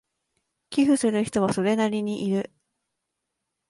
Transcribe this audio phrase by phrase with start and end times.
[0.71, 2.49] 寄付する人はそれなりにいる